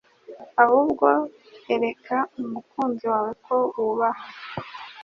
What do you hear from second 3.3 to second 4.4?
ko wubaha